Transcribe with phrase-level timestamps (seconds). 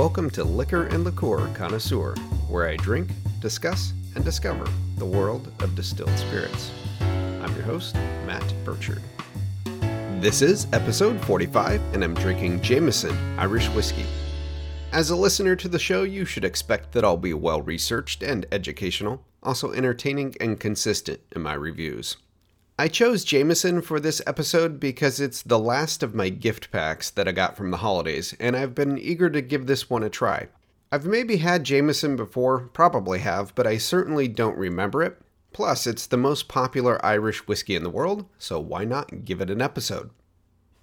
[0.00, 2.14] Welcome to Liquor and Liqueur Connoisseur,
[2.48, 6.70] where I drink, discuss, and discover the world of distilled spirits.
[7.00, 7.94] I'm your host,
[8.24, 9.02] Matt Burchard.
[10.22, 14.06] This is episode 45, and I'm drinking Jameson Irish Whiskey.
[14.90, 18.46] As a listener to the show, you should expect that I'll be well researched and
[18.50, 22.16] educational, also entertaining and consistent in my reviews.
[22.80, 27.28] I chose Jameson for this episode because it's the last of my gift packs that
[27.28, 30.48] I got from the holidays, and I've been eager to give this one a try.
[30.90, 35.20] I've maybe had Jameson before, probably have, but I certainly don't remember it.
[35.52, 39.50] Plus, it's the most popular Irish whiskey in the world, so why not give it
[39.50, 40.08] an episode?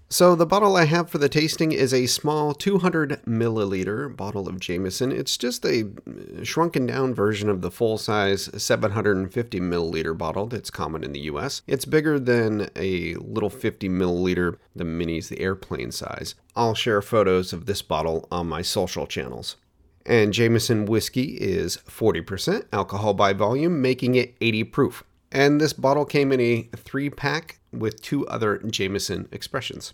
[0.09, 4.57] So, the bottle I have for the tasting is a small 200 milliliter bottle of
[4.57, 5.11] Jameson.
[5.11, 10.70] It's just a uh, shrunken down version of the full size 750 milliliter bottle that's
[10.70, 11.62] common in the US.
[11.67, 16.35] It's bigger than a little 50 milliliter, the minis, the airplane size.
[16.55, 19.57] I'll share photos of this bottle on my social channels.
[20.05, 25.04] And Jameson whiskey is 40% alcohol by volume, making it 80 proof.
[25.34, 29.93] And this bottle came in a three pack with two other Jameson expressions.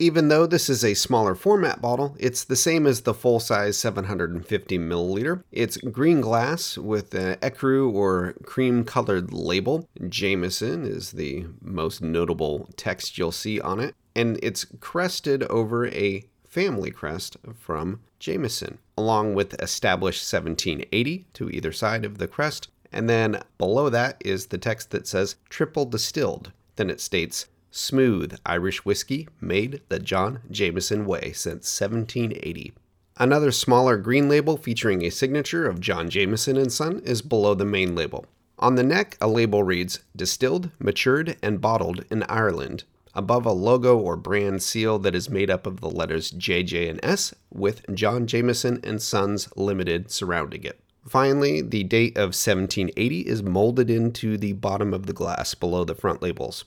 [0.00, 3.76] Even though this is a smaller format bottle, it's the same as the full size
[3.78, 5.44] 750 milliliter.
[5.52, 9.88] It's green glass with an ecru or cream colored label.
[10.08, 16.24] Jameson is the most notable text you'll see on it, and it's crested over a
[16.44, 22.68] family crest from Jameson, along with established 1780 to either side of the crest.
[22.90, 26.52] And then below that is the text that says triple distilled.
[26.76, 32.72] Then it states smooth Irish whiskey made the John Jameson way since 1780.
[33.16, 37.64] Another smaller green label featuring a signature of John Jameson and Son is below the
[37.64, 38.26] main label.
[38.58, 43.96] On the neck, a label reads Distilled, matured, and bottled in Ireland, above a logo
[43.96, 48.26] or brand seal that is made up of the letters JJ and S with John
[48.26, 50.80] Jameson and Sons Limited surrounding it.
[51.06, 55.94] Finally, the date of 1780 is molded into the bottom of the glass below the
[55.94, 56.64] front labels.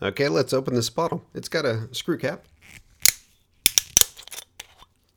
[0.00, 1.24] Okay, let's open this bottle.
[1.34, 2.44] It's got a screw cap.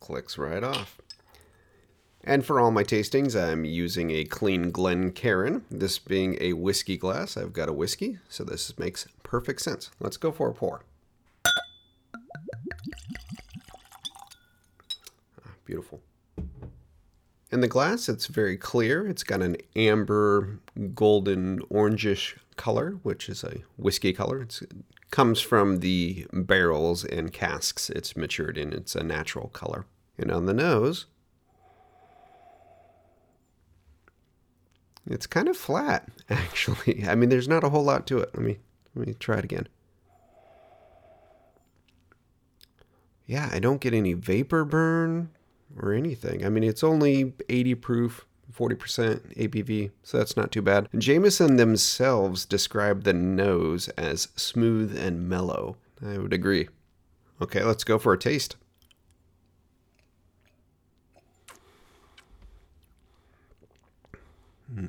[0.00, 1.00] Clicks right off.
[2.24, 5.64] And for all my tastings, I'm using a clean Glencairn.
[5.70, 9.90] This being a whiskey glass, I've got a whiskey, so this makes perfect sense.
[10.00, 10.82] Let's go for a pour.
[15.44, 16.00] Ah, beautiful.
[17.52, 19.06] In the glass, it's very clear.
[19.06, 20.58] It's got an amber,
[20.94, 24.40] golden, orangish color, which is a whiskey color.
[24.40, 24.62] It
[25.10, 28.72] comes from the barrels and casks it's matured in.
[28.72, 29.84] It's a natural color.
[30.16, 31.04] And on the nose,
[35.06, 37.04] it's kind of flat, actually.
[37.06, 38.30] I mean, there's not a whole lot to it.
[38.34, 38.60] Let me
[38.94, 39.68] let me try it again.
[43.26, 45.30] Yeah, I don't get any vapor burn
[45.78, 46.44] or anything.
[46.44, 50.88] I mean, it's only 80 proof, 40% ABV, so that's not too bad.
[50.92, 55.76] And Jameson themselves describe the nose as smooth and mellow.
[56.04, 56.68] I would agree.
[57.40, 58.56] Okay, let's go for a taste.
[64.74, 64.86] Hmm.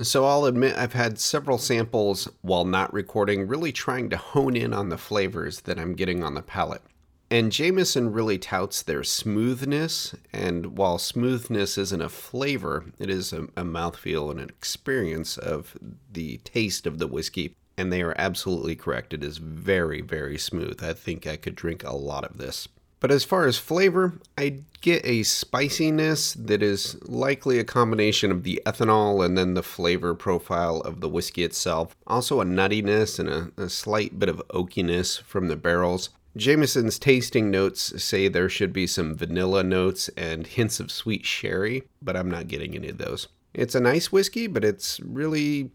[0.00, 4.72] So I'll admit I've had several samples while not recording, really trying to hone in
[4.72, 6.82] on the flavors that I'm getting on the palate.
[7.30, 13.42] And Jameson really touts their smoothness, and while smoothness isn't a flavor, it is a,
[13.56, 15.76] a mouthfeel and an experience of
[16.10, 17.54] the taste of the whiskey.
[17.76, 19.12] And they are absolutely correct.
[19.12, 20.82] It is very, very smooth.
[20.82, 22.68] I think I could drink a lot of this.
[23.00, 28.42] But as far as flavor, I get a spiciness that is likely a combination of
[28.42, 31.94] the ethanol and then the flavor profile of the whiskey itself.
[32.06, 36.10] Also, a nuttiness and a, a slight bit of oakiness from the barrels.
[36.36, 41.84] Jameson's tasting notes say there should be some vanilla notes and hints of sweet sherry,
[42.02, 43.28] but I'm not getting any of those.
[43.54, 45.70] It's a nice whiskey, but it's really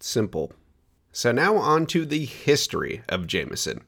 [0.00, 0.52] simple.
[1.12, 3.82] So, now on to the history of Jameson.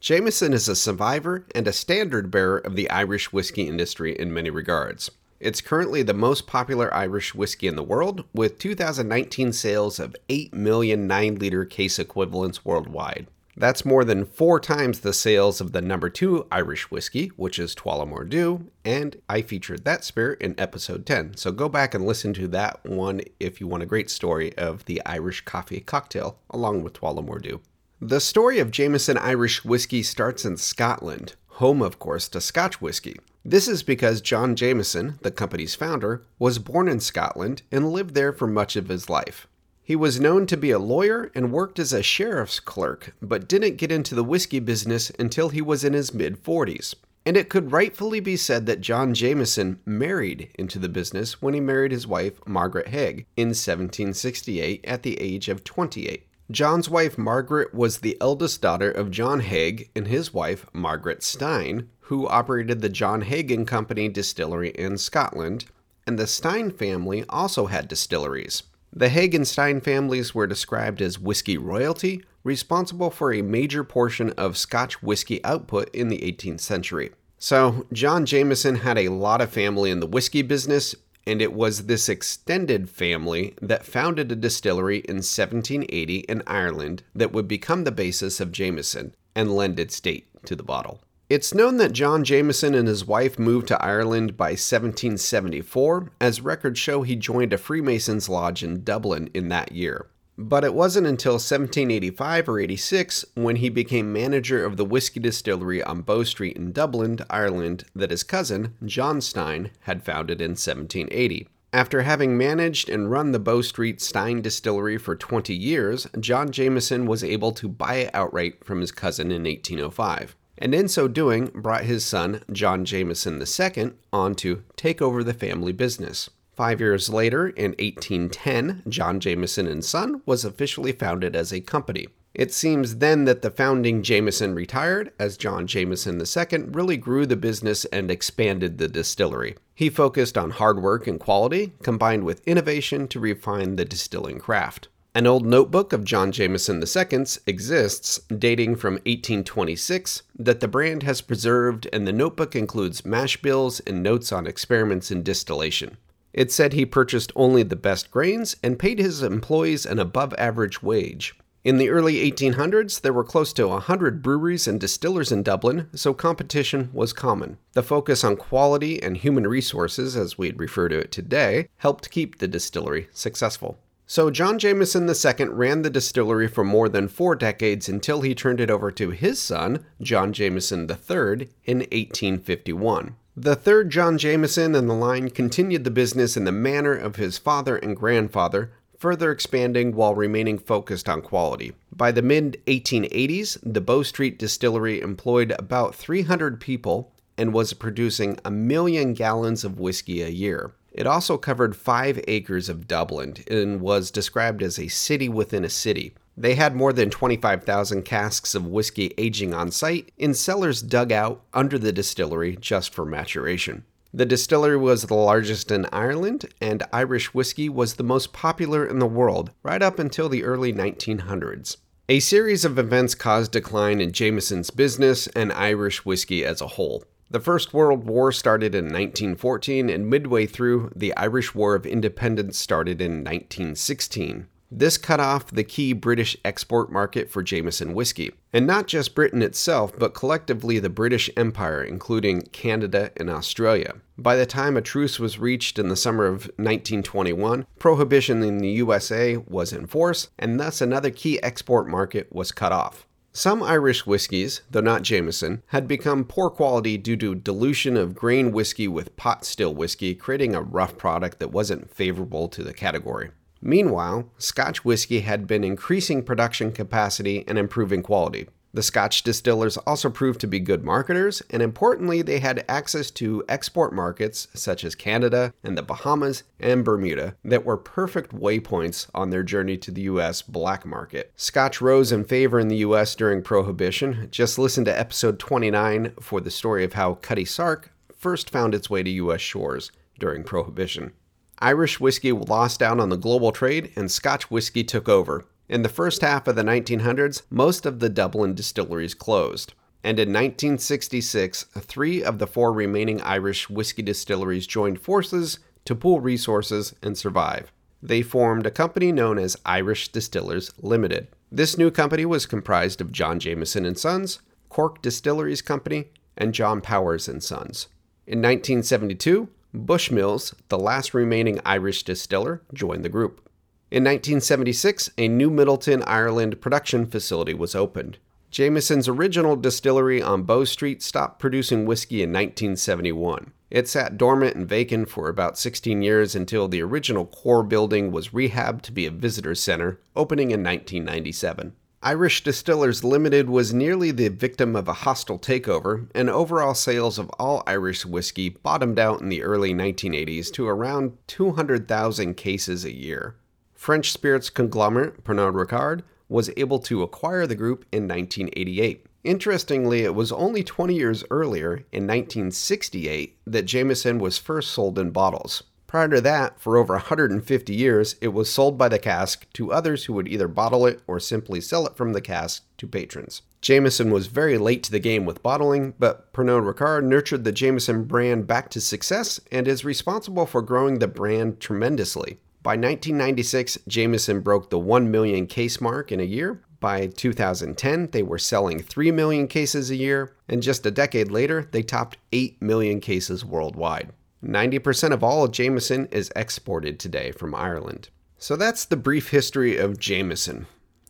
[0.00, 4.48] Jameson is a survivor and a standard bearer of the Irish whiskey industry in many
[4.48, 5.10] regards.
[5.40, 10.54] It's currently the most popular Irish whiskey in the world, with 2019 sales of 8
[10.54, 13.26] million 9 liter case equivalents worldwide.
[13.56, 17.74] That's more than four times the sales of the number two Irish whiskey, which is
[17.74, 21.36] Tullamore Dew, and I featured that spirit in episode 10.
[21.36, 24.84] So go back and listen to that one if you want a great story of
[24.84, 27.60] the Irish coffee cocktail along with Tullamore Dew.
[28.00, 33.16] The story of Jameson Irish whiskey starts in Scotland, home, of course, to Scotch whiskey.
[33.44, 38.32] This is because John Jameson, the company's founder, was born in Scotland and lived there
[38.32, 39.48] for much of his life.
[39.82, 43.78] He was known to be a lawyer and worked as a sheriff's clerk, but didn't
[43.78, 46.94] get into the whiskey business until he was in his mid 40s.
[47.26, 51.58] And it could rightfully be said that John Jameson married into the business when he
[51.58, 56.27] married his wife, Margaret Haig, in 1768 at the age of 28.
[56.50, 61.90] John's wife, Margaret, was the eldest daughter of John Haig and his wife, Margaret Stein,
[62.00, 65.66] who operated the John Haig and Company distillery in Scotland,
[66.06, 68.62] and the Stein family also had distilleries.
[68.90, 74.30] The Haig and Stein families were described as whiskey royalty, responsible for a major portion
[74.30, 77.10] of Scotch whiskey output in the 18th century.
[77.38, 80.94] So, John Jameson had a lot of family in the whiskey business,
[81.28, 87.32] and it was this extended family that founded a distillery in 1780 in Ireland that
[87.32, 91.02] would become the basis of Jameson and lend its date to the bottle.
[91.28, 96.80] It's known that John Jameson and his wife moved to Ireland by 1774, as records
[96.80, 100.06] show he joined a Freemasons lodge in Dublin in that year.
[100.40, 105.82] But it wasn't until 1785 or 86 when he became manager of the whiskey distillery
[105.82, 111.48] on Bow Street in Dublin, Ireland, that his cousin, John Stein, had founded in 1780.
[111.72, 117.06] After having managed and run the Bow Street Stein distillery for 20 years, John Jameson
[117.06, 121.46] was able to buy it outright from his cousin in 1805 and in so doing
[121.54, 126.28] brought his son, John Jameson II, on to take over the family business.
[126.58, 132.08] Five years later, in 1810, John Jameson and Son was officially founded as a company.
[132.34, 137.36] It seems then that the founding Jameson retired, as John Jameson II really grew the
[137.36, 139.54] business and expanded the distillery.
[139.76, 144.88] He focused on hard work and quality, combined with innovation to refine the distilling craft.
[145.14, 151.20] An old notebook of John Jameson II's exists, dating from 1826, that the brand has
[151.20, 155.98] preserved, and the notebook includes mash bills and notes on experiments in distillation.
[156.38, 160.80] It said he purchased only the best grains and paid his employees an above average
[160.80, 161.34] wage.
[161.64, 166.14] In the early 1800s, there were close to 100 breweries and distillers in Dublin, so
[166.14, 167.58] competition was common.
[167.72, 172.38] The focus on quality and human resources, as we'd refer to it today, helped keep
[172.38, 173.76] the distillery successful.
[174.06, 178.60] So, John Jameson II ran the distillery for more than four decades until he turned
[178.60, 183.16] it over to his son, John Jameson III, in 1851.
[183.40, 187.38] The third John Jameson in the line continued the business in the manner of his
[187.38, 191.72] father and grandfather, further expanding while remaining focused on quality.
[191.94, 198.40] By the mid 1880s, the Bow Street distillery employed about 300 people and was producing
[198.44, 200.72] a million gallons of whiskey a year.
[200.90, 205.70] It also covered five acres of Dublin and was described as a city within a
[205.70, 206.12] city.
[206.40, 211.42] They had more than 25,000 casks of whiskey aging on site in cellars dug out
[211.52, 213.84] under the distillery just for maturation.
[214.14, 219.00] The distillery was the largest in Ireland, and Irish whiskey was the most popular in
[219.00, 221.78] the world right up until the early 1900s.
[222.08, 227.02] A series of events caused decline in Jameson's business and Irish whiskey as a whole.
[227.28, 232.56] The First World War started in 1914, and midway through, the Irish War of Independence
[232.56, 234.46] started in 1916.
[234.70, 238.32] This cut off the key British export market for Jameson whiskey.
[238.52, 243.94] And not just Britain itself, but collectively the British Empire, including Canada and Australia.
[244.18, 248.68] By the time a truce was reached in the summer of 1921, prohibition in the
[248.68, 253.06] USA was in force, and thus another key export market was cut off.
[253.32, 258.52] Some Irish whiskies, though not Jameson, had become poor quality due to dilution of grain
[258.52, 263.30] whiskey with pot still whiskey, creating a rough product that wasn't favorable to the category.
[263.60, 268.48] Meanwhile, Scotch whiskey had been increasing production capacity and improving quality.
[268.74, 273.42] The Scotch distillers also proved to be good marketers, and importantly, they had access to
[273.48, 279.30] export markets such as Canada and the Bahamas and Bermuda that were perfect waypoints on
[279.30, 281.32] their journey to the US black market.
[281.34, 284.28] Scotch rose in favor in the US during Prohibition.
[284.30, 288.90] Just listen to episode 29 for the story of how Cutty Sark first found its
[288.90, 291.12] way to US shores during Prohibition.
[291.60, 295.44] Irish whiskey lost out on the global trade, and Scotch whiskey took over.
[295.68, 299.74] In the first half of the 1900s, most of the Dublin distilleries closed.
[300.04, 306.20] And in 1966, three of the four remaining Irish whiskey distilleries joined forces to pool
[306.20, 307.72] resources and survive.
[308.02, 311.28] They formed a company known as Irish Distillers Limited.
[311.50, 314.38] This new company was comprised of John Jameson and Sons,
[314.68, 317.88] Cork Distilleries Company, and John Powers and Sons.
[318.26, 319.48] In 1972,
[319.78, 323.48] Bushmills, the last remaining Irish distiller, joined the group.
[323.90, 328.18] In 1976, a new Midleton, Ireland production facility was opened.
[328.50, 333.52] Jameson's original distillery on Bow Street stopped producing whiskey in 1971.
[333.70, 338.30] It sat dormant and vacant for about 16 years until the original core building was
[338.30, 341.74] rehabbed to be a visitor center, opening in 1997.
[342.00, 347.28] Irish Distillers Limited was nearly the victim of a hostile takeover, and overall sales of
[347.40, 353.34] all Irish whiskey bottomed out in the early 1980s to around 200,000 cases a year.
[353.74, 359.04] French spirits conglomerate Pernod Ricard was able to acquire the group in 1988.
[359.24, 365.10] Interestingly, it was only 20 years earlier, in 1968, that Jameson was first sold in
[365.10, 365.64] bottles.
[365.88, 370.04] Prior to that, for over 150 years, it was sold by the cask to others
[370.04, 373.40] who would either bottle it or simply sell it from the cask to patrons.
[373.62, 378.04] Jameson was very late to the game with bottling, but Pernod Ricard nurtured the Jameson
[378.04, 382.38] brand back to success and is responsible for growing the brand tremendously.
[382.62, 386.60] By 1996, Jameson broke the 1 million case mark in a year.
[386.80, 391.66] By 2010, they were selling 3 million cases a year, and just a decade later,
[391.72, 394.12] they topped 8 million cases worldwide.
[394.44, 398.08] 90% of all Jameson is exported today from Ireland.
[398.38, 400.66] So that's the brief history of Jameson.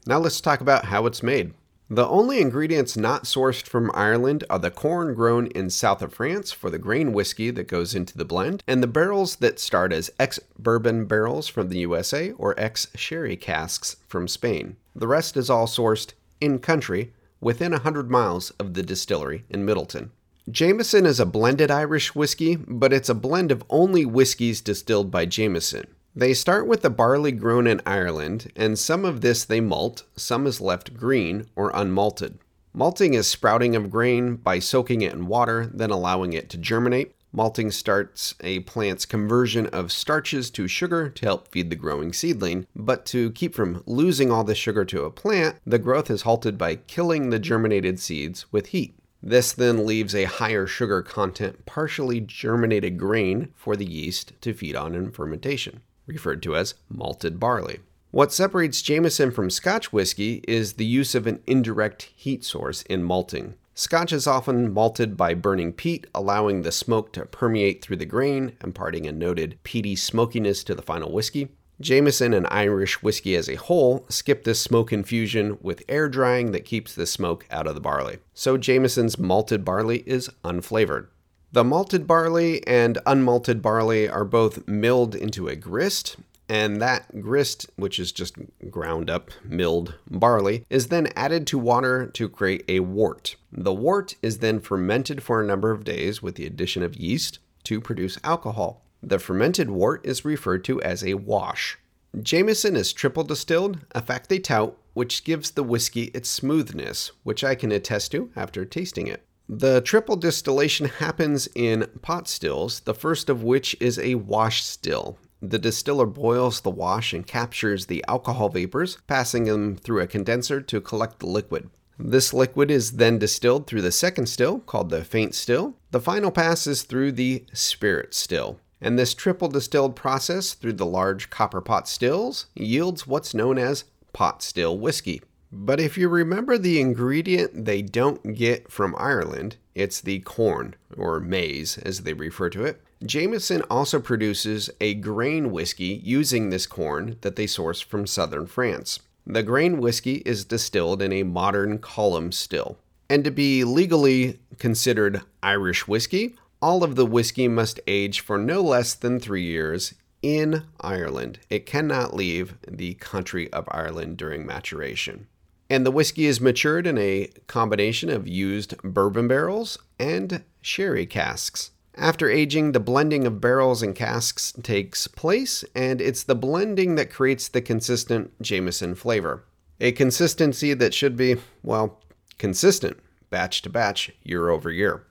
[0.07, 1.53] Now let's talk about how it's made.
[1.91, 6.53] The only ingredients not sourced from Ireland are the corn grown in south of France
[6.53, 10.11] for the grain whiskey that goes into the blend, and the barrels that start as
[10.19, 14.77] ex bourbon barrels from the USA or ex sherry casks from Spain.
[14.95, 20.11] The rest is all sourced in country within 100 miles of the distillery in Midleton.
[20.51, 25.27] Jameson is a blended Irish whiskey, but it's a blend of only whiskeys distilled by
[25.27, 25.87] Jameson.
[26.17, 30.47] They start with the barley grown in Ireland, and some of this they malt, some
[30.47, 32.39] is left green or unmalted.
[32.73, 37.15] Malting is sprouting of grain by soaking it in water, then allowing it to germinate.
[37.31, 42.67] Malting starts a plant's conversion of starches to sugar to help feed the growing seedling,
[42.75, 46.57] but to keep from losing all the sugar to a plant, the growth is halted
[46.57, 48.95] by killing the germinated seeds with heat.
[49.23, 54.77] This then leaves a higher sugar content, partially germinated grain for the yeast to feed
[54.77, 57.81] on in fermentation referred to as malted barley.
[58.11, 63.05] What separates Jameson from Scotch whiskey is the use of an indirect heat source in
[63.05, 63.55] malting.
[63.75, 68.57] Scotch is often malted by burning peat, allowing the smoke to permeate through the grain,
[68.65, 71.51] imparting a noted peaty smokiness to the final whiskey.
[71.81, 76.65] Jameson and Irish whiskey as a whole skip this smoke infusion with air drying that
[76.65, 78.19] keeps the smoke out of the barley.
[78.35, 81.07] So Jameson's malted barley is unflavored.
[81.53, 86.17] The malted barley and unmalted barley are both milled into a grist,
[86.49, 88.37] and that grist, which is just
[88.71, 93.37] ground up milled barley, is then added to water to create a wort.
[93.53, 97.39] The wort is then fermented for a number of days with the addition of yeast
[97.65, 98.83] to produce alcohol.
[99.03, 101.79] The fermented wort is referred to as a wash.
[102.21, 107.45] Jameson is triple distilled, a fact they tout, which gives the whiskey its smoothness, which
[107.45, 109.25] I can attest to after tasting it.
[109.49, 115.19] The triple distillation happens in pot stills, the first of which is a wash still.
[115.41, 120.61] The distiller boils the wash and captures the alcohol vapors, passing them through a condenser
[120.61, 121.71] to collect the liquid.
[121.99, 125.77] This liquid is then distilled through the second still, called the feints still.
[125.93, 128.61] The final pass is through the spirit still.
[128.81, 133.85] And this triple distilled process through the large copper pot stills yields what's known as
[134.13, 135.23] pot still whiskey.
[135.51, 141.21] But if you remember the ingredient they don't get from Ireland, it's the corn, or
[141.21, 142.83] maize as they refer to it.
[143.05, 148.99] Jameson also produces a grain whiskey using this corn that they source from southern France.
[149.27, 152.79] The grain whiskey is distilled in a modern column still.
[153.09, 158.61] And to be legally considered Irish whiskey, all of the whiskey must age for no
[158.63, 161.39] less than three years in Ireland.
[161.49, 165.27] It cannot leave the country of Ireland during maturation.
[165.71, 171.71] And the whiskey is matured in a combination of used bourbon barrels and sherry casks.
[171.95, 177.11] After aging, the blending of barrels and casks takes place, and it's the blending that
[177.11, 179.45] creates the consistent Jameson flavor.
[179.81, 182.01] A consistency that should be, well,
[182.39, 182.99] consistent,
[183.31, 185.05] batch to batch, year over year.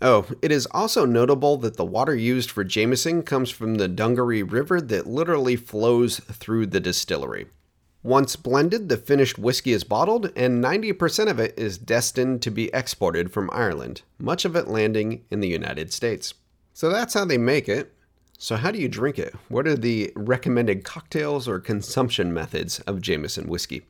[0.00, 4.48] Oh, it is also notable that the water used for Jameson comes from the Dungourney
[4.48, 7.46] River that literally flows through the distillery.
[8.04, 12.70] Once blended, the finished whiskey is bottled, and 90% of it is destined to be
[12.72, 16.34] exported from Ireland, much of it landing in the United States.
[16.72, 17.92] So that's how they make it.
[18.40, 19.34] So, how do you drink it?
[19.48, 23.82] What are the recommended cocktails or consumption methods of Jameson whiskey?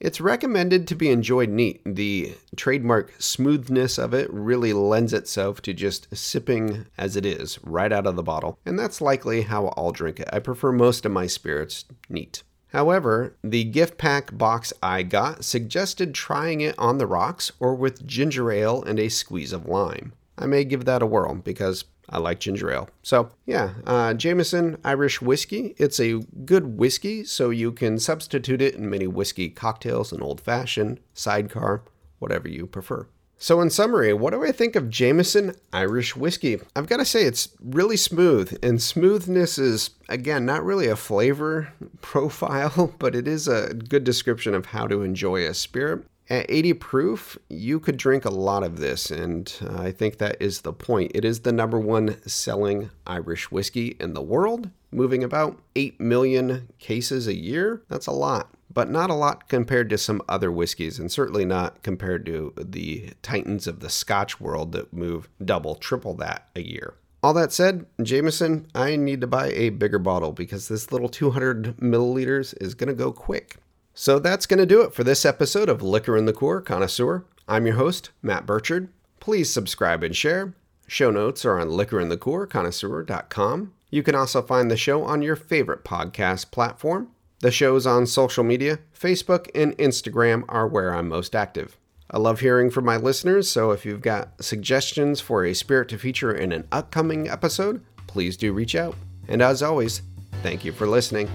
[0.00, 1.80] It's recommended to be enjoyed neat.
[1.86, 7.92] The trademark smoothness of it really lends itself to just sipping as it is, right
[7.92, 10.28] out of the bottle, and that's likely how I'll drink it.
[10.32, 12.42] I prefer most of my spirits neat.
[12.68, 18.04] However, the gift pack box I got suggested trying it on the rocks or with
[18.04, 20.12] ginger ale and a squeeze of lime.
[20.36, 22.88] I may give that a whirl because I like ginger ale.
[23.02, 25.74] So, yeah, uh, Jameson Irish whiskey.
[25.78, 30.40] It's a good whiskey, so you can substitute it in many whiskey cocktails an old
[30.40, 31.82] fashioned, sidecar,
[32.18, 33.06] whatever you prefer.
[33.36, 36.60] So, in summary, what do I think of Jameson Irish whiskey?
[36.76, 41.72] I've got to say, it's really smooth, and smoothness is, again, not really a flavor
[42.00, 46.04] profile, but it is a good description of how to enjoy a spirit.
[46.30, 50.40] At 80 proof, you could drink a lot of this, and uh, I think that
[50.40, 51.12] is the point.
[51.14, 56.68] It is the number one selling Irish whiskey in the world, moving about 8 million
[56.78, 57.82] cases a year.
[57.88, 61.82] That's a lot but not a lot compared to some other whiskeys, and certainly not
[61.82, 66.94] compared to the titans of the Scotch world that move double, triple that a year.
[67.22, 71.78] All that said, Jameson, I need to buy a bigger bottle because this little 200
[71.78, 73.56] milliliters is going to go quick.
[73.94, 77.24] So that's going to do it for this episode of Liquor and Liqueur Connoisseur.
[77.46, 78.88] I'm your host, Matt Burchard.
[79.20, 80.56] Please subscribe and share.
[80.88, 83.72] Show notes are on liquorandliqueurconnoisseur.com.
[83.90, 87.10] You can also find the show on your favorite podcast platform.
[87.38, 91.76] The shows on social media, Facebook and Instagram are where I'm most active.
[92.10, 95.98] I love hearing from my listeners, so if you've got suggestions for a spirit to
[95.98, 98.96] feature in an upcoming episode, please do reach out.
[99.28, 100.02] And as always,
[100.42, 101.28] thank you for listening.